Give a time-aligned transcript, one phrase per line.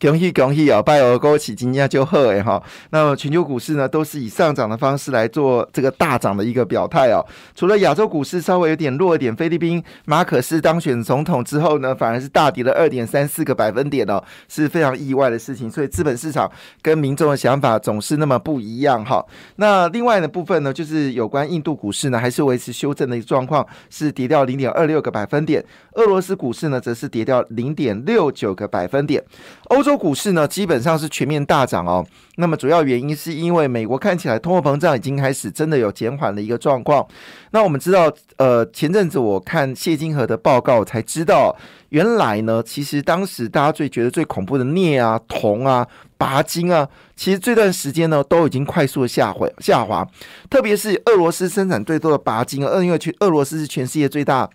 [0.00, 0.82] 恭喜恭喜啊！
[0.82, 2.60] 拜尔勾起今天就贺哎哈。
[2.90, 7.24] 那么全球股市呢，都是以上涨的方式来做这个大涨的一个表态哦。
[7.54, 13.76] 除了亚洲股市稍微有点弱一点，菲律宾马可斯当选总统之后呢，反而是大跌了二点三四个百。
[13.76, 16.50] 分点哦，是非常意外的事情，所以资本市场
[16.80, 19.22] 跟民众的想法总是那么不一样哈。
[19.56, 25.62] 那另外的部分呢，就是有关印度股市呢，还是维持修正的一个状况，是跌掉零点二六个百分点。
[25.92, 29.22] 俄罗斯股市呢，则是跌掉零点六九个百分点。
[29.64, 32.04] 欧洲股市呢，基本上是全面大涨哦。
[32.38, 37.06] 那么主要原因是因为美国看起来通货膨胀已经开始真的有减缓的一个状况。
[37.52, 41.56] 那我们知道，呃，前阵子我看谢金河的报告才知道。
[41.90, 45.86] 原来呢，其实当时大家最觉得最恐怖的镍啊、铜啊、
[46.18, 50.04] 钯金啊，其实这段时间呢都已经快速的下回下滑。
[50.50, 54.50] 特别是俄罗斯生产最多的钯金，因为全俄罗斯是全世界最大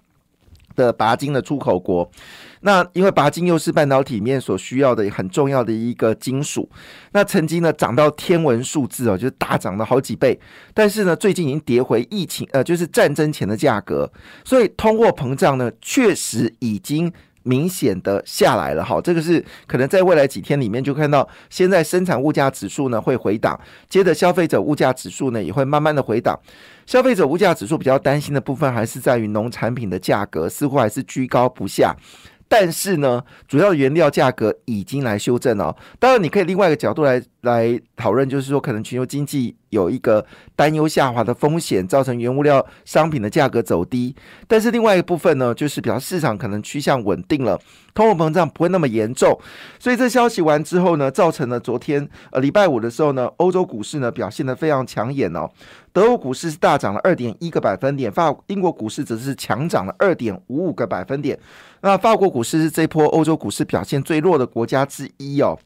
[0.75, 2.09] 的拔金的出口国。
[2.61, 6.69] 那因为拔金又是半导体面所需要的很重要的一个金属。
[7.11, 10.39] 那曾经呢涨到天文数字哦，就是大涨了好几倍。
[10.73, 14.11] 但是呢，最近已经跌回疫情呃，就是战争前的价格。
[14.43, 17.11] 所以通货膨胀呢，确实已经。
[17.43, 26.39] 明显的下来了，哈，这个是可能在未来几天里面就看到，现在生产物价指数呢会回档，接着消费者物价指数呢也会慢慢的回档。
[26.85, 31.95] 消费者物价指数比较担心的部分还是在于农产品的价格似乎还是居高不下。
[32.51, 35.73] 但是呢，主要原料价格已经来修正了。
[35.99, 44.13] 当然，你可以另外一个角度来来讨论，就是说可能全球经济有一个担忧下滑的风险，造成原物料商品的价格走低。
[44.49, 47.57] 但是另外一个部分呢，就是比较市场可能趋向稳定了，
[47.93, 49.37] 通货膨胀不会那么严重。
[49.79, 55.49] 所以这消息完之后呢，造成了昨天呃礼拜五的时候呢，欧洲股市呢表现的非常抢眼哦。
[55.93, 61.37] 德国股市是大涨了二点一个百分点，法英国股市则是强涨了二点五五个百分点。
[61.81, 65.57] 那法国股市是这波欧洲股市表现最弱的国家之一哦。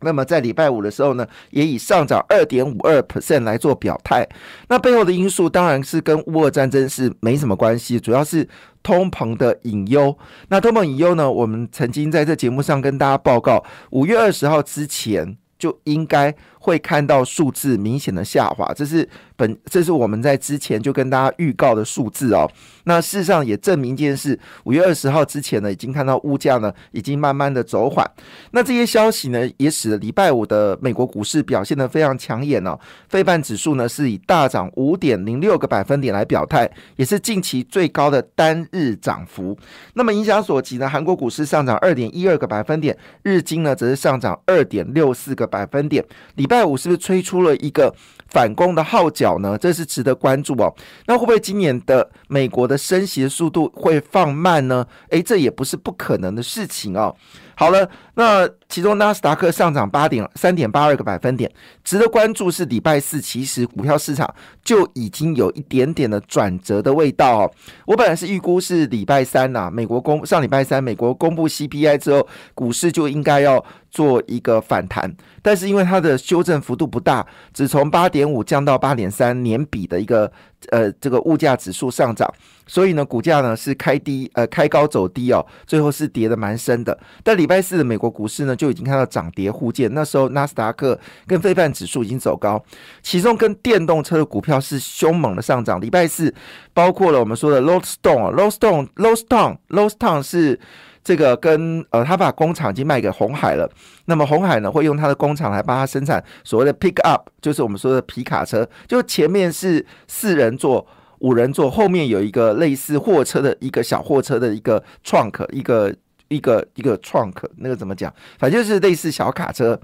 [0.00, 4.26] 那么在礼拜五的时候呢，也以上涨二点五二 percent 来做表态。
[4.68, 8.48] 那背后的因素当然是跟乌俄战争是没什么关系，主要是
[8.82, 10.16] 通膨的隐忧。
[10.48, 16.34] 那通膨隐忧呢，我们曾经在这节目上跟大家报告，五月二十号之前就应该。
[16.68, 22.46] 会看到数字明显的下滑，这是本这是我们在之前就跟大家预告的数字哦。
[22.84, 28.08] 那事实上也证明一件事，五月二十号之前呢，已经看到物价呢已经慢慢的走缓。
[28.50, 32.78] 那这些消息呢，也使得礼拜五的美国股市表现的非常抢眼哦。
[33.08, 39.56] 费半指数呢是以大涨五点零六个百分点来表态，也是近期最高的单日涨幅。
[39.94, 46.04] 那么影响所及呢，韩国股市上涨二点一二个百分点，日经呢则是上涨二点六四个百分点。
[46.34, 47.94] 礼拜五是不是吹出了一个
[48.28, 49.56] 反攻的号角呢？
[49.58, 50.74] 这是值得关注哦。
[51.06, 54.86] 那会不会今年的美国的升息速度会放慢呢？
[55.10, 57.14] 诶，这也不是不可能的事情哦。
[57.54, 61.50] 好了，那其中纳斯达克上涨八点三点八二个百分点，
[61.82, 67.50] 值得关注是礼拜四，其实股票市场就已经有一点点的转折的味道哦。
[67.84, 75.12] 我本来是预估是礼拜三呐，美国公上礼拜三美国公布 CPI 之后，股市就应该要做一个反弹，
[75.42, 80.30] 但是因为它的修正幅度不大，只从八点点五降到八点三，年比的一个
[80.70, 82.28] 呃这个物价指数上涨。
[82.70, 86.98] 所以呢，股价呢是开低，呃，开高走低哦，最后是跌的蛮深的。
[87.22, 89.90] 但礼拜四的美国股市呢，就已经看到涨跌互见。
[89.94, 92.62] 那时候纳斯达克跟非半指数已经走高，
[93.02, 95.80] 其中跟电动车的股票是凶猛的上涨。
[95.80, 96.34] 礼拜四
[96.74, 98.84] 包括了我们说的 l o w s t o n e l o w s t o n
[98.84, 100.12] e l o w s t o n e l o w s t o
[100.12, 100.60] n e 是
[101.08, 103.66] 这个跟呃，他把工厂已经卖给红海了。
[104.04, 110.86] 那么红海呢，会用他的工厂来帮他生产所谓的 pick up，就是我们说的皮卡车，就前面是四人座。
[111.20, 115.90] 五人座后面有一个类似货车的一个小货车的一个 trunk，一个
[116.28, 118.12] 一个一个 trunk，那个怎么讲？
[118.38, 119.80] 反正就是类似小卡车。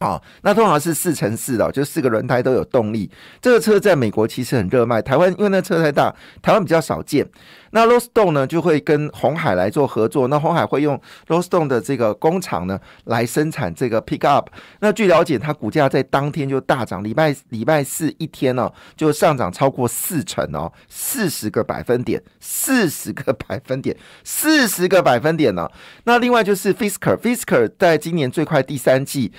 [0.00, 3.10] 啊，那通常是四乘四的，就四个轮胎都有动力。
[3.38, 7.28] 这个车在美国其实很热卖，台湾因为那车太大，台湾比较少见。
[7.72, 10.94] 那 r o s t o n e 呢就会跟红海来做合作，那红海会用
[11.26, 14.48] r o s t o n e 的这个工厂呢来生产这个 Pick Up。
[14.80, 23.94] 那据了解，它股价在当天就大涨，礼拜礼拜四一天呢就上涨超过四成哦，四十个百分点，四十个百分点，
[24.24, 25.70] 四十个百分点呢。
[26.04, 29.30] 那另外就是 Fisker，Fisker 在今年最快第三季。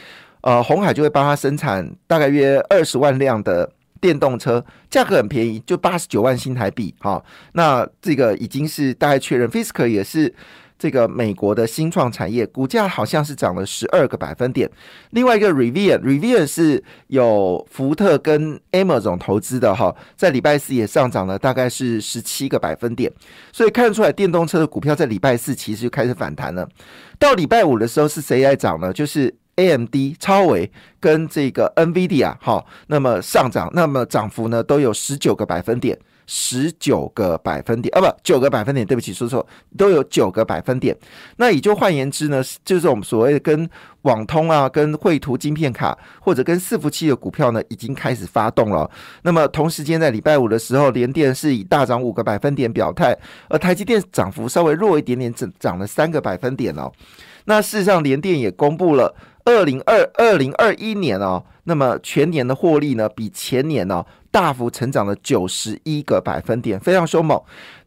[0.42, 6.94] 呃，红海就会帮他生产大概约二十万辆的电动车，价格很便宜，就八十九万新台币。
[7.00, 7.24] 哈，
[7.54, 10.34] 那这个已经是大概确认，Fisker 也是
[10.80, 14.68] 这个美国的新创产业，股价好像是涨了十二个百分点。
[15.12, 23.12] 另外一个 Rivian，Rivian 是有福特跟 Amazon 投资的哈，在礼拜四也上涨了，大概是十七个百分点。
[23.52, 26.68] 所以看出来，电动车的股票在礼拜四其实就开始反弹了。
[27.20, 28.92] 到礼拜五的时候是谁来涨呢？
[28.92, 29.32] 就是
[29.70, 30.70] AMD、超维
[31.00, 35.98] 跟这个 NVIDIA 哈，那么上涨，那么涨幅呢都有十九个百分点。
[36.34, 39.46] 十九个百分点啊，不，九个百分点，对不起，说错，
[39.78, 40.96] 都有九个百分点。
[41.36, 43.70] 那也就换言之呢，就是我们所谓的跟
[44.04, 48.90] 网通啊、跟绘图晶片卡或者跟伺服器的股票呢，已经开始发动了。
[49.24, 53.18] 那么同时间在礼拜五的时候，联电是以大涨五个百分点表态，
[53.50, 56.90] 而台积电涨幅稍微弱一点点，涨涨了三个百分点哦。
[57.46, 59.14] 那事实上，联电也公布了
[59.46, 64.04] 二零二二零二一年哦，那么全年的获利呢，比前年呢。
[64.34, 67.38] 大幅成长了九十一个百分点，非常凶猛。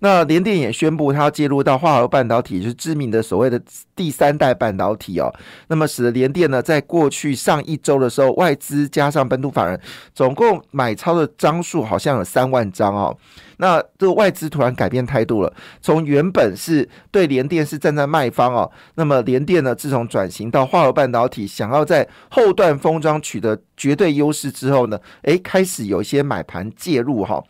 [0.00, 3.58] 那联电也宣布，它要介入到化合半导体，就是知名的所谓的
[3.96, 5.32] 第三代半导体哦。
[5.68, 9.80] 那么使得联电呢，在过去上一周的时候，外资加上本土法人，
[10.14, 13.16] 总共买超的张数好像有三万张哦。
[13.56, 15.50] 那这个外资突然改变态度了，
[15.80, 27.42] 从原本是对联电是站在卖方哦，那么联电呢，自从转型到化合半导体，想要在后段封装取得绝对优势之后呢，诶，开始有一些买盘介入哈。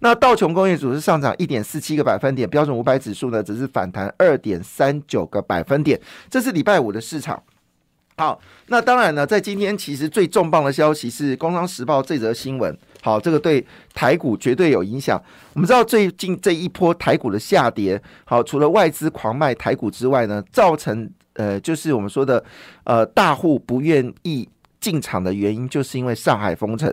[0.00, 7.42] 那道琼工业指数上涨一点四七个百分点，标准五百指数呢只是反弹二点三九个百分点，这是礼拜五的市场。
[8.16, 12.76] 好，那当然呢，在今天其实最重磅的消息是《工商时报》这则新闻。
[13.00, 15.18] 好，这个对台股绝对有影响。
[15.54, 22.44] 我们知道最近这一波台股的下跌，好，除了外资狂卖台股之外呢，造成呃，就是我们说的
[22.84, 24.46] 呃，大户不愿意
[24.80, 26.92] 进场的原因，就是因为上海封城。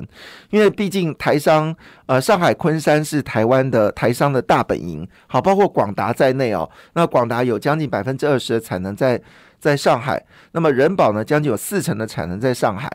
[0.49, 1.75] 因为毕竟台商
[2.05, 6.69] 呃，上海昆山是台湾的台商的大本营，好，包括广达在内哦。
[6.93, 9.21] 那广达有将近百分之二十的产能在。
[9.59, 12.87] 在上海，那么人保呢，将近有四成的产能在上海。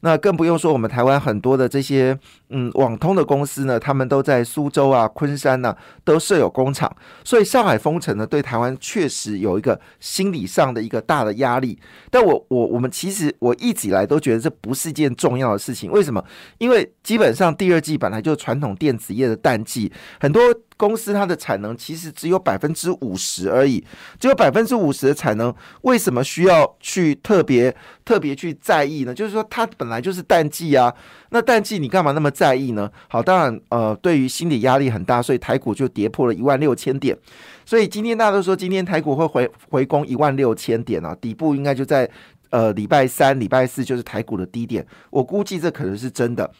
[0.00, 2.18] 那更不用说我们台湾很多的这些
[2.48, 6.90] 嗯网通的公司呢，他们都在苏州啊、昆山呢都设有工厂，
[7.24, 11.78] 所以上海封城呢，对台湾确实有一个心理上的一个大的压力。
[12.10, 16.24] 但我我我们其实我一直以来都觉得这不是一件重要的事情，为什么？
[16.58, 20.42] 因为基本上第二季本来就传统电子业的淡季，很多。
[20.80, 23.84] 公司它的产能其实只有百分之五十而已，
[24.18, 29.12] 只有百分之五十的产能，为什么需要去特别特别去在意呢？
[29.12, 30.90] 就是说它本来就是淡季啊，
[31.28, 32.90] 那淡季你干嘛那么在意呢？
[33.08, 37.14] 好，当然呃，对于心理压力很大，所以台股就跌破了一万六千点，
[37.66, 42.10] 所以今天大家都说今天台股会回回攻一万六千点啊，底部应该就在
[42.48, 46.50] 呃礼拜三、礼拜四就是台股的低点，我估计这可能是真的。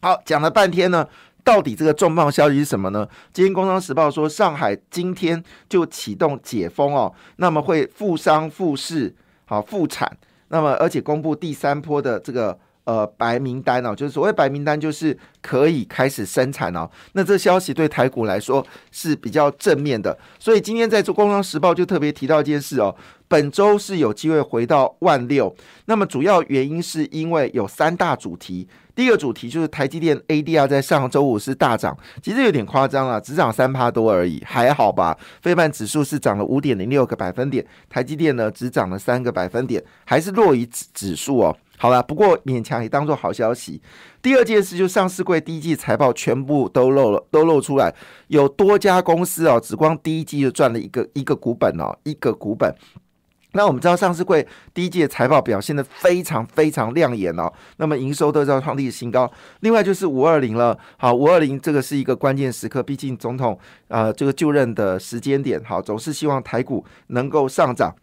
[0.00, 1.06] 好，讲了半天呢。
[1.46, 3.08] 到底这个重磅消息是什么呢？
[3.32, 9.14] 今天《工商时报》说，上海今天就启动解封哦，那么会复商复市，
[9.44, 10.10] 好复产，
[10.48, 16.90] 那么而且公布第三波的这个呃白名单哦，就是所谓白名单，就是可以开始生产哦。
[17.12, 22.92] 那这消息对台股来说是比较正面的，所以今天在做《工商时报》就特别提到一件事哦，
[23.28, 25.54] 本周是有机会回到万六，
[25.84, 28.66] 那么主要原因是因为有三大主题。
[28.96, 35.16] 第一个主题就是台积电 ADR 在上周五是大涨，其实有点夸张了，只涨三趴多而已，还好吧？
[35.42, 41.54] 非半指数是涨了五点零六个百分点，台积电呢只涨了三个百分点，还是弱于指指数哦。
[41.76, 43.82] 好了，不过勉强也当做好消息。
[44.22, 47.94] 第二件事就上市柜第一季财报全部都漏了，都露出来，
[48.28, 52.74] 有多家公司哦，只光第一季就赚了一个一个股本哦，一个股本。
[53.56, 59.28] 那我们知道上市会第一季的财报表现的非常非常亮眼哦，那么营收都在创历史新高。
[59.60, 63.58] 另外就是五二零了，好，五二零这个是一个关键时刻，毕竟总统
[63.88, 67.96] 呃这个就任的时间点，好，总是希望台股能够上涨，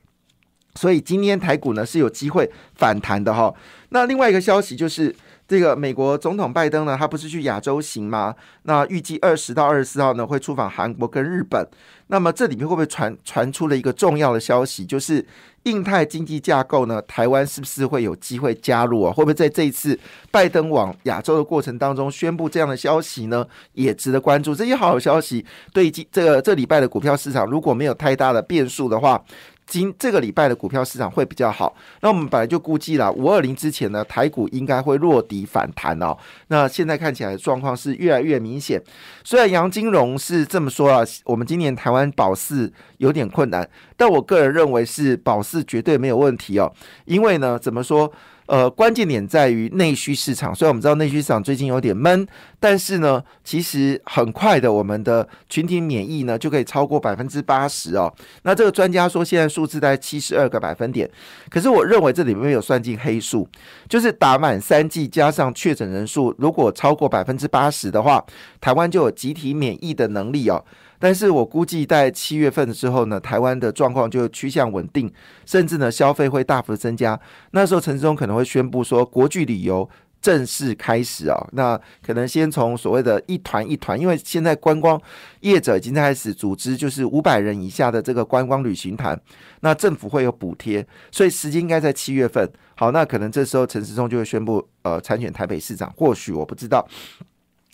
[0.76, 3.54] 所以今天台股呢是有机会反弹的哈。
[3.90, 5.16] 那另外一个消息就是。
[5.54, 8.34] 这个美国总统拜登呢，他不是去亚洲行吗？
[8.64, 11.64] 那预计二十到二十四号呢会出访韩国跟日本。
[12.08, 15.24] 那么这里面会不会传传出了一个重要的消息，就是
[15.66, 17.00] 印太经济架构呢？
[17.04, 19.14] 台湾是不是会有机会加入啊？
[19.14, 19.98] 会不会在这一次
[20.32, 23.46] 拜登往亚洲的过程当中宣布这样的消息呢？
[23.74, 24.56] 也值得关注。
[24.56, 29.24] 这些好消息对今这个这礼拜的股票市场如果没有太大的变数的话。
[29.66, 36.16] 今这个礼拜的股票市场会比较好，那我们本来就估计了五二零之前呢，台股应该会落底反弹哦。
[36.48, 38.82] 那现在看起来状况是越来越明显。
[39.24, 46.72] 虽然杨金荣是这么说啊，我们今年台湾保四有点困难，但我个人认为是保四绝对没有问题哦。
[47.06, 48.12] 因为呢，怎么说？
[48.48, 50.54] 呃，关键点在于内需市场。
[50.54, 52.28] 虽然我们知道内需市场最近有点闷，
[52.60, 58.14] 但是呢，其实很快的，我们的群体免疫呢就可以超过百分之八十哦。
[58.44, 61.10] 那这个专家说，现在数字在七十二个百分点。
[61.50, 63.48] 可是我认为这里面有算进黑数，
[63.88, 68.24] 就是打满三剂加上确诊人数，如果超过百分之八十的话，
[68.60, 70.64] 台湾就有集体免疫的能力哦。
[71.04, 75.12] 但是我估计在七月份的时候呢，台湾的状况就趋向稳定，
[75.46, 77.20] 甚至呢消费会大幅的增加。
[77.52, 79.90] 那时候陈志忠可能会宣布说，国际旅游
[80.22, 81.36] 正式开始啊。
[81.52, 84.98] 那可能先从所谓的一团一团，因为现在观光
[85.42, 89.20] 业者已经开始组织，就是五百人以下的这个观光旅行团，
[89.60, 92.50] 那政府会有补贴，所以时间应该在七月份。
[92.76, 96.88] 好，那可能这时候陈时中就会宣布呃参选台北市长，或许我不知道。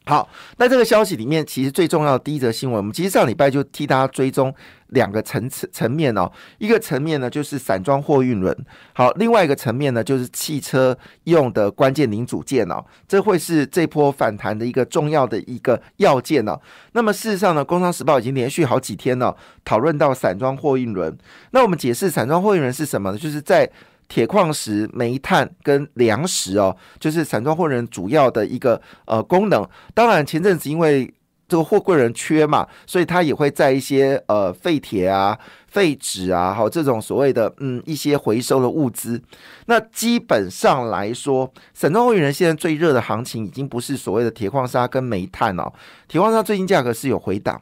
[0.06, 0.27] 好，
[0.58, 4.51] 那这个消息里面，其实最重要的第一则新闻，我们其实上礼拜就替大家追踪
[4.88, 6.32] 两个层次层面哦。
[6.58, 8.51] 一个层面呢，就是散装货运轮；
[8.94, 12.84] 好，另外一个层面呢，就是汽车用的关键零组件哦。
[13.08, 16.60] 这会是这波反弹的一个重要的一个要件哦。
[16.94, 21.15] 那么事实上呢，《工商时报》已经连续好几天呢，讨论到散装货运轮。
[21.51, 23.18] 那我们解释散装货运轮是什么呢？
[23.18, 23.70] 就是在
[24.09, 29.65] 铁矿石、煤炭跟粮食哦，就是散装货人主要的一个呃功能。
[29.93, 31.13] 当然，前阵子因为
[31.47, 35.37] 这个货柜人缺嘛，所以他也会在一些呃废铁啊、
[35.67, 39.21] 废纸啊，好这种所谓的嗯一些回收的物资。
[39.67, 45.71] 那基本上来说，散装货运人现在最热的行情已经不是所谓的铁矿砂跟煤炭哦，
[46.07, 47.61] 铁矿砂最近价格是有回档，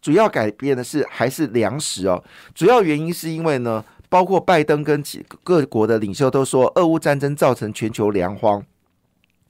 [0.00, 2.22] 主要改变的是还是粮食哦，
[2.54, 3.84] 主要原因是因为呢。
[4.08, 8.64] 包括拜登跟几各国的领袖都说，俄乌战争造成全球粮荒，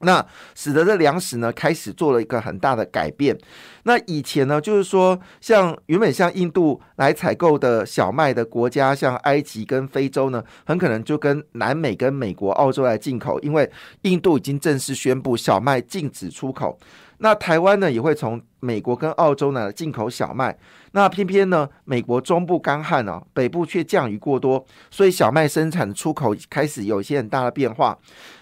[0.00, 0.24] 那
[0.54, 3.36] 使得这粮食呢开始做了一个很大的改变。
[3.84, 13.70] 那以前呢，就是说像原本像印度来采购的小麦的国家，像埃及跟非洲呢，很可能就跟南美跟美国、澳洲来进口，因为
[14.02, 16.78] 印度已经正式宣布小麦禁止出口。
[17.20, 20.56] 那台湾呢，也会从美国跟澳洲呢进口小麦。
[20.92, 27.98] 那偏偏呢，美国中部干旱哦，北部却降雨过多，所以小麦生产出口开始有一些很大的变化。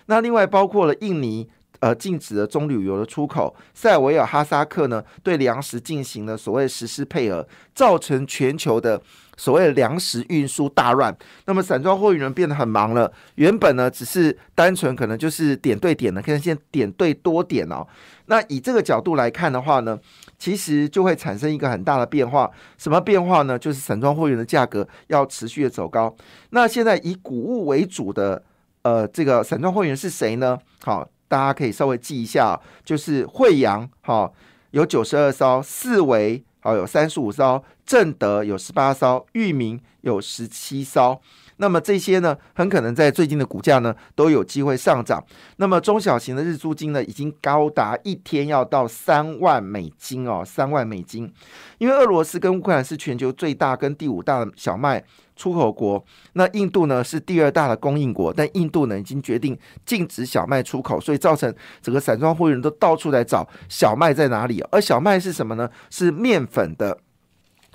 [0.07, 1.49] 那另外包括了印尼
[1.81, 9.01] 呃禁止了棕榈油的出口，塞尔维亚、哈萨克呢对粮食进行了所谓实施配合，造成全球的。
[9.39, 13.13] 所谓粮食运输大乱，那么散装货运人变得很忙了。
[13.35, 17.87] 原本呢，只是单纯可能就是点对点的，可能现在点对多点哦。
[18.29, 20.01] 那以这个角度来看的话呢，
[20.39, 22.51] 其实就会产生一个很大的变化。
[22.79, 23.59] 什么变化呢？
[23.59, 26.17] 就是散装货运的价格要持续的走高。
[26.49, 28.43] 那现在以谷物为主的
[28.87, 30.57] 呃这个散装会员是谁呢？
[30.85, 34.33] 好，大家可以稍微记一下，就是惠阳，好
[34.71, 36.45] 有九十二艘，四维。
[36.61, 41.21] 好，有三十五艘，正德有十八艘，裕民有十七艘。
[41.59, 45.25] 那么这些呢，很可能在最近的股价呢都有机会上涨。
[45.59, 51.33] 那么中小型的日租金呢，已经高达一天要到三万美金哦，三万美金。
[51.79, 55.05] 因为俄罗斯跟乌克兰是全球最大跟第五大的小麦。
[55.37, 56.03] 出口国，
[56.33, 64.65] 那印度呢是第二大的供应国，但印度呢已经决定禁止小麦出口，所以造成整个散装货运都到处来找小麦在哪里。
[64.71, 65.71] 而小麦是什么呢？
[65.91, 66.99] 是面粉的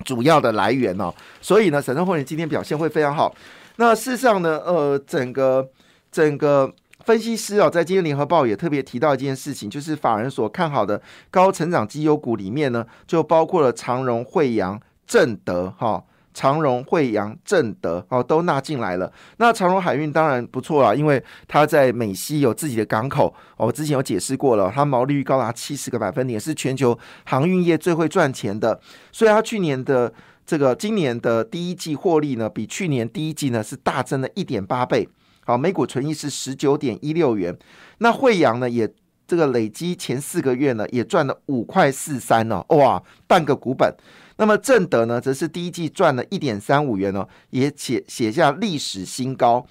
[0.04, 1.14] 主要的来源哦。
[1.40, 3.32] 所以呢，散装货运今天表现会非常好。
[3.76, 5.70] 那事实上呢，呃，整个
[6.10, 6.70] 整个
[7.04, 11.00] 分析师啊，在今天联合报也特别提到一件事情，就是法人所看好的
[11.30, 16.02] 高成长绩优股里面呢，就包括了长荣、惠阳、正德哈。
[16.34, 19.12] 长荣、惠阳、正德哦，都纳进来了。
[19.36, 23.34] 那长荣海运当然不错啊，因为它在美西有自己的港口。
[23.56, 28.80] 我之前有解释过了，它毛利率高达七十个百分点，是全球航运业最会赚钱的。
[29.10, 30.12] 所以它去年的
[30.44, 35.08] 这个今年的第一季获利呢，比去年第一季呢是大增了一点八倍。
[35.44, 37.56] 好，每股纯益是十九点一六元。
[37.98, 38.88] 那惠阳呢，也
[39.26, 43.94] 这个累积前四个月呢，也赚了五块四三哦，哇，半个股本。
[44.42, 49.64] 那么正德呢，则是第一季赚了一点三五元哦，也写写下历史新高。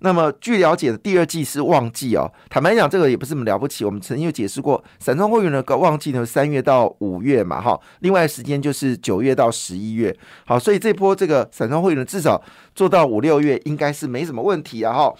[0.00, 2.30] 那么据了解的第二季是旺季哦。
[2.50, 3.86] 坦白讲，这个也不是什么了不起。
[3.86, 7.80] 我们曾经有解释过，散装货运的个旺季呢，三月到五月嘛，哈。
[8.00, 10.14] 另外时间就是九月到十一月。
[10.44, 12.38] 好，所以这波这个散装货运呢，至少
[12.74, 15.14] 做到五六月，应该是没什么问题啊，哈。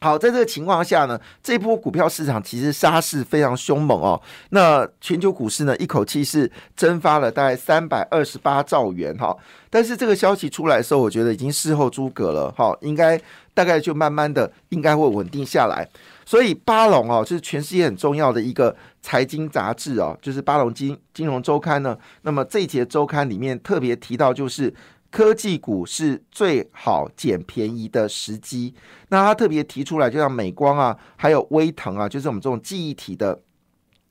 [0.00, 4.20] 好，在这个情况下呢，这波股票市场其实杀势非常凶猛哦。
[4.50, 9.36] 那全球股市呢，一口气是蒸发了大概三百二十八兆元哈。
[9.68, 13.20] 但是这个消息出来的时候，我觉得已经事后诸葛了哈，应该
[13.52, 15.86] 大概就慢慢的应该会稳定下来。
[16.24, 21.96] 所以巴龙哦，就是全世界很重要的一个财经杂志哦，就是巴龙金金融周刊呢。
[22.22, 24.72] 那么这一节周刊里面特别提到，就是
[25.10, 28.74] 科技股是最好捡便宜的时机。
[29.08, 33.40] 那他特别提出来，就像美光啊，还有微腾啊，就是我们这种记忆体的。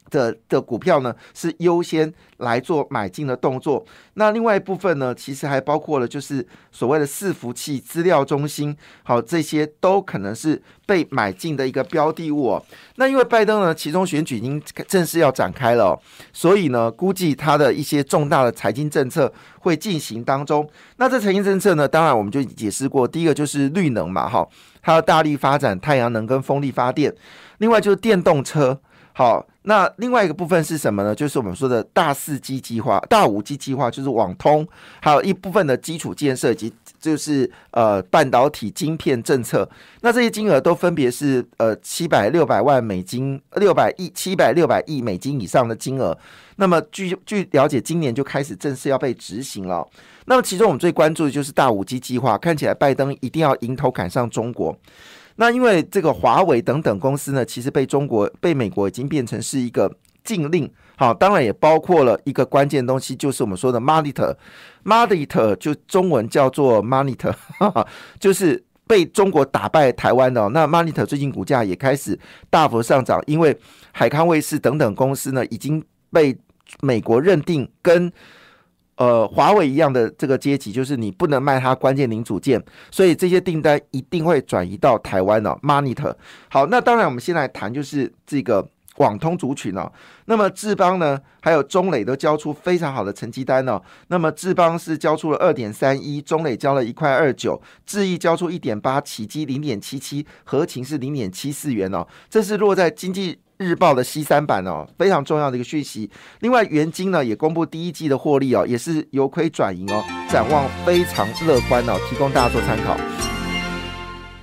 [0.09, 3.85] 的的股票呢，是优先来做买进的动作。
[4.13, 12.53] 那另外一部分呢，其实还包括了就是所谓的伺服器、资料中心，好，这些都可能是被买进的一个标的物。
[12.53, 12.65] 哦。
[12.95, 15.99] 那因为拜登呢，其中选举已经正式要展开了，
[16.33, 20.67] 所以呢，估计他的一些重大的财经政策会进行当中。
[20.97, 24.47] 那这财经政策呢，当然我们就解释过，第一个就是绿能嘛，哈，
[24.81, 27.13] 它要大力发展太阳能跟风力发电，
[27.59, 28.79] 另外就是电动车。
[29.17, 31.15] 好，那另外一个部分是什么呢？
[31.15, 34.67] 就是我们说的大四 G 计划、大五 G 计划，就是网通，
[35.01, 39.67] 还有一部分的基础建设及就是呃半导体晶片政策。
[40.01, 46.15] 那这些金额都分别是呃七百六百万美金、六百亿、七百六百亿美金以上的金额。
[46.57, 49.83] 那么据据了解，今年就开始正式要被执行了。
[50.25, 54.77] 那么其中我们最关注的就是大五 G 计划，看起来拜登一定要迎头赶上中国。
[55.37, 59.91] 那因为这个华为等等公司呢，其实被中国、被美国已经变成是一个
[60.23, 67.33] 禁令，好，当然也包括了一个关键东西，就是我们说的 monitor，monitor 就中文叫做 monitor，
[68.19, 70.49] 就是被中国打败台湾的。
[70.49, 73.57] 那 monitor 最近股价也开始大幅上涨，因为
[73.91, 76.37] 海康卫视等等公司呢，已经被
[76.81, 78.11] 美国认定跟。
[78.97, 85.55] 呃，华为一样的这个阶级，就是你不能卖它关键零组件，所以这些订单一定会转移到台湾哦。
[85.61, 86.15] Monitor，
[86.49, 89.91] 好，那当然我们先来谈就是这个网通族群哦。
[90.25, 93.79] 那么智邦呢，还有中磊都交出非常好的成绩单哦。
[94.07, 102.07] 那么智邦是交出了二点三一，中磊交了一块二九，智毅交出一点八，起基零点七七，合情是零点七四元哦。
[102.29, 103.37] 这是落在经济。
[103.57, 106.09] 日报的 C 三版哦，非常重要的一个讯息。
[106.39, 112.95] 另外，元金呢也公布第一季的获利哦，也是由亏转盈哦，展望非常乐观哦，提供大家做参考。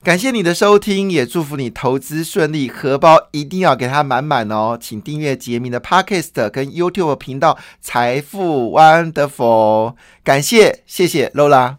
[0.02, 4.76] 感谢你的收听，也祝福你投资顺利，荷包一定要给它满满哦。
[4.78, 11.76] 请订阅杰明的 Podcast 跟 YouTube 频道财富 Wonderful，感谢，谢谢 Lola。